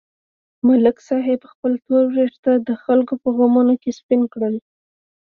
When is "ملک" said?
0.67-0.97